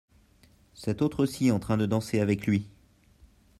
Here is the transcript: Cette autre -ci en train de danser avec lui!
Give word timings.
Cette 0.73 1.03
autre 1.03 1.27
-ci 1.27 1.51
en 1.51 1.59
train 1.59 1.77
de 1.77 1.85
danser 1.85 2.21
avec 2.21 2.47
lui! 2.47 2.67